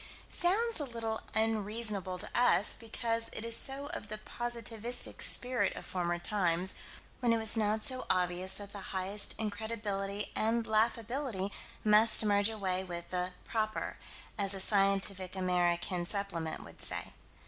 [0.31, 5.85] Sounds a little unreasonable to us, because it is so of the positivistic spirit of
[5.85, 6.73] former times,
[7.19, 11.51] when it was not so obvious that the highest incredibility and laughability
[11.83, 13.97] must merge away with the "proper"
[14.39, 14.85] as the Sci.
[14.85, 16.05] Am.
[16.07, 16.31] Sup.
[16.33, 17.13] would say.